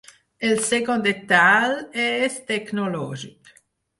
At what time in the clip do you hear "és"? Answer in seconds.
2.05-2.39